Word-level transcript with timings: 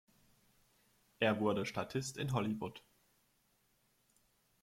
Er 1.19 1.39
wurde 1.39 1.63
Statist 1.67 2.17
in 2.17 2.33
Hollywood. 2.33 2.81